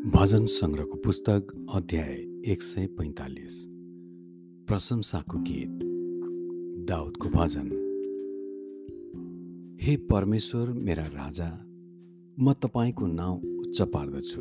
[0.00, 2.12] भजन सङ्ग्रहको पुस्तक अध्याय
[2.46, 3.64] एक सय पैँतालिस।
[4.68, 5.80] प्रशंसाको गीत
[6.88, 7.68] दाउदको भजन।
[9.82, 11.66] हे परमेश्वर मेरा राजा
[12.40, 14.40] म तपाईँको नाउँ उच्च पार्दछु।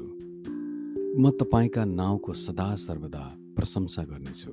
[1.22, 4.52] म तपाईँका नाउँको सदा सर्वदा प्रशंसा गर्नेछु।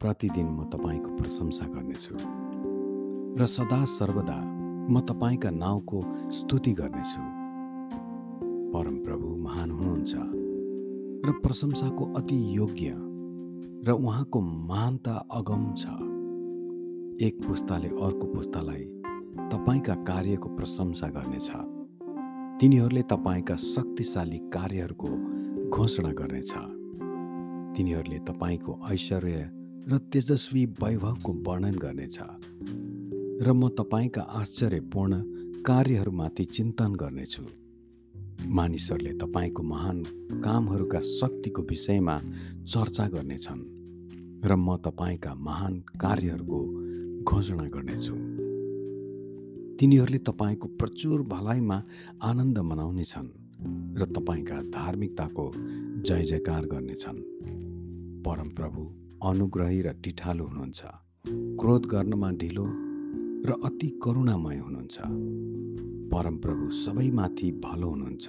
[0.00, 2.14] प्रतिदिन म तपाईँको प्रशंसा गर्नेछु।
[3.42, 4.40] र सदा सर्वदा
[4.88, 7.41] म तपाईँका नाउँको स्तुति गर्नेछु।
[8.74, 10.14] परमप्रभु महान हुनुहुन्छ
[11.26, 12.94] र प्रशंसाको अति योग्य
[13.86, 15.86] र उहाँको महानता अगम छ।
[17.22, 18.84] एक पुस्ताले अर्को पुस्तालाई
[19.52, 21.50] तपाईँका कार्यको प्रशंसा गर्नेछ।
[22.60, 25.08] तिनीहरूले तपाईँका शक्तिशाली कार्यहरूको
[25.70, 26.52] घोषणा गर्नेछ।
[27.76, 29.50] तिनीहरूले तपाईँको ऐश्वर्य
[29.88, 32.18] र तेजस्वी वैभवको वर्णन गर्नेछ।
[33.46, 35.22] र म तपाईँका आश्चर्यपूर्ण
[35.62, 37.61] कार्यहरूमाथि चिन्तन गर्नेछु।
[38.48, 40.02] मानिसहरूले तपाईँको महान
[40.44, 42.18] कामहरूका शक्तिको विषयमा
[42.64, 43.62] चर्चा गर्नेछन्
[44.44, 46.60] र म तपाईँका महान कार्यहरूको
[47.22, 48.14] घोषणा गर्नेछु।
[49.78, 51.82] तिनीहरूले तपाईँको प्रचुर भलाइमा
[52.22, 53.28] आनन्द मनाउनेछन्
[53.98, 55.52] र तपाईँका धार्मिकताको
[56.06, 57.18] जय जयकार गर्नेछन्।
[58.26, 58.82] परमप्रभु
[59.28, 60.82] अनुग्रही र टिठालो हुनुहुन्छ।
[61.60, 62.91] क्रोध गर्नमा ढिलो
[63.46, 64.98] र अति करुणामय हुनुहुन्छ।
[66.12, 68.28] परमप्रभु सबैमाथि भलो हुनुहुन्छ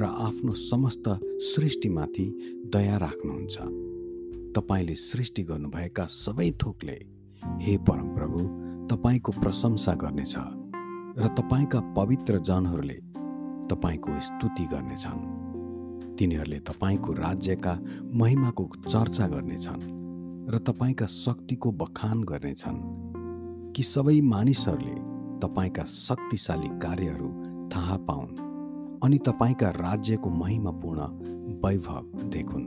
[0.00, 2.26] र आफ्नो समस्त सृष्टिमाथि
[2.72, 3.56] दया राख्नुहुन्छ।
[4.56, 6.98] तपाईँले सृष्टि गर्नुभएका सबै थोकले
[7.60, 8.38] हे परमप्रभु
[8.86, 10.34] तपाईँको प्रशंसा गर्नेछ
[11.18, 12.98] र तपाईँका पवित्र जनहरूले
[13.70, 15.20] तपाईँको स्तुति गर्नेछन्।
[16.16, 17.80] तिनीहरूले तपाईँको राज्यका
[18.14, 19.82] महिमाको चर्चा गर्नेछन्
[20.50, 23.15] र तपाईँका शक्तिको बखान गर्नेछन्।
[23.76, 24.94] कि सबै मानिसहरूले
[25.40, 27.28] तपाईँका शक्तिशाली कार्यहरू
[27.68, 28.36] थाहा पाउन्
[29.04, 31.00] अनि तपाईँका राज्यको महिमापूर्ण
[31.60, 32.66] वैभव देखुन्।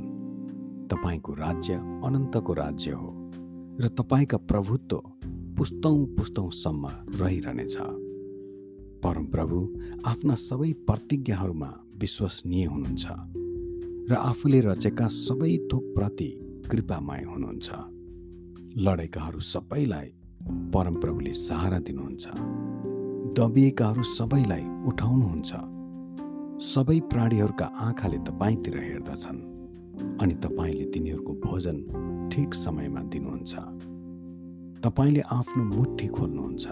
[0.87, 3.09] तपाईँको राज्य अनन्तको राज्य हो
[3.81, 5.01] र तपाईँका प्रभुत्व
[5.57, 6.87] पुस्तौँ पुस्तौँसम्म
[7.17, 7.77] रहिरहनेछ
[9.01, 9.57] परमप्रभु
[10.05, 13.05] आफ्ना सबै प्रतिज्ञाहरूमा विश्वसनीय हुनुहुन्छ
[14.11, 16.29] र आफूले रचेका सबै थोकप्रति
[16.71, 17.69] कृपामय हुनुहुन्छ।
[18.77, 20.09] लडेकाहरू सबैलाई
[20.73, 22.25] परमप्रभुले सहारा दिनुहुन्छ।
[23.39, 25.51] दबिएकाहरू सबैलाई उठाउनुहुन्छ।
[26.63, 29.39] सबै प्राणीहरूका आँखाले तपाईँतिर हेर्दछन्
[30.21, 31.77] अनि तपाईँले तिनीहरूको भोजन
[32.31, 33.53] ठिक समयमा दिनुहुन्छ।
[34.83, 36.65] तपाईँले आफ्नो मुठी खोल्नुहुन्छ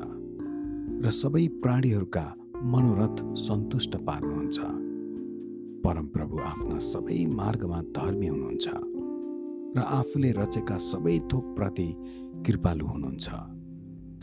[1.05, 2.25] र सबै प्राणीहरूका
[2.63, 4.59] मनोरथ सन्तुष्ट पार्नुहुन्छ।
[5.83, 8.67] परमप्रभु आफ्ना सबै मार्गमा धर्मी हुनुहुन्छ
[9.77, 11.89] र आफूले रचेका सबै थोकप्रति
[12.45, 13.56] कृपालु हुनुहुन्छ।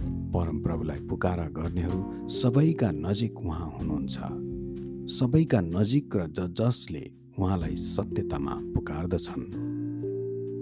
[0.03, 4.19] परमप्रभुलाई पुकारा गर्नेहरू सबैका नजिक उहाँ हुनुहुन्छ।
[5.13, 9.45] सबैका नजिक र ज जसले उहाँलाई सत्यतामा पुकार्दछन्।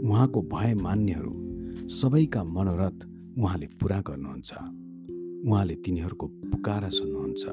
[0.09, 1.43] उहाँको भय मान्नेहरू
[1.89, 4.53] सबैका मनोरथ उहाँले पुरा गर्नुहुन्छ।
[5.49, 7.45] उहाँले तिनीहरूको पुकारा सुन्नुहुन्छ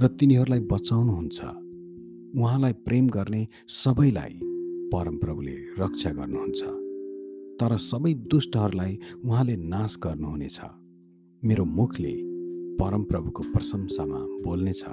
[0.00, 1.40] र तिनीहरूलाई बचाउनुहुन्छ।
[2.38, 4.40] उहाँलाई प्रेम गर्ने सबैलाई
[4.92, 6.62] परमप्रभुले रक्षा गर्नुहुन्छ।
[7.60, 10.60] तर सबै दुष्टहरूलाई उहाँले नाश गर्नुहुनेछ।
[11.44, 12.16] मेरो मुखले
[12.76, 14.84] परमप्रभुको प्रशंसामा बोल्नेछ।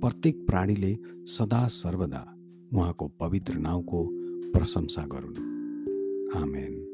[0.00, 2.34] प्रत्येक प्राणीले सदा सर्वदा
[2.74, 4.08] उहाँको पवित्र नाउँको
[4.52, 5.36] प्रशंसा गरून्।
[6.42, 6.89] आमेन।